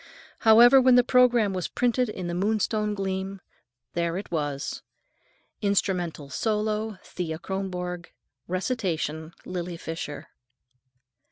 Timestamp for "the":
0.95-1.03, 2.25-2.33